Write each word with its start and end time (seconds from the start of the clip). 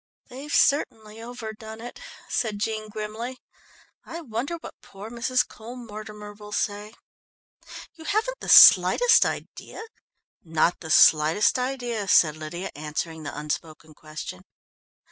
"They've 0.29 0.51
certainly 0.51 1.21
overdone 1.21 1.79
it," 1.79 1.99
said 2.27 2.57
Jean 2.57 2.89
grimly. 2.89 3.37
"I 4.03 4.21
wonder 4.21 4.55
what 4.55 4.81
poor 4.81 5.11
Mrs. 5.11 5.47
Cole 5.47 5.75
Mortimer 5.75 6.33
will 6.33 6.51
say. 6.53 6.95
You 7.93 8.05
haven't 8.05 8.39
the 8.39 8.49
slightest 8.49 9.27
idea" 9.27 9.83
"Not 10.43 10.79
the 10.79 10.89
slightest 10.89 11.59
idea," 11.59 12.07
said 12.07 12.35
Lydia, 12.35 12.71
answering 12.73 13.21
the 13.21 13.37
unspoken 13.37 13.93
question. 13.93 14.41